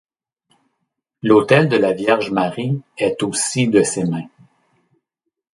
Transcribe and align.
L'autel 1.21 1.69
de 1.69 1.77
la 1.77 1.93
Vierge 1.93 2.31
Marie 2.31 2.81
est 2.97 3.21
aussi 3.21 3.67
de 3.67 3.83
ses 3.83 4.03
mains. 4.03 4.25